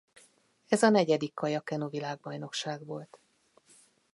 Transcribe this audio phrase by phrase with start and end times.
[0.67, 3.19] Ez a negyedik kajak-kenu világbajnokság volt.